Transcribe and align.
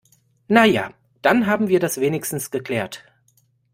Na 0.47 0.65
ja, 0.65 0.95
dann 1.21 1.45
haben 1.45 1.67
wir 1.67 1.79
das 1.79 1.99
wenigstens 1.99 2.49
geklärt. 2.49 3.05